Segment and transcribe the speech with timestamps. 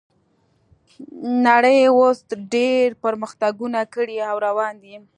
[1.47, 2.17] نړۍ اوس
[2.53, 4.95] ډیر پرمختګونه کړي او روان دي